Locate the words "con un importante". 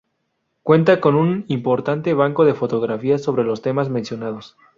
0.99-2.15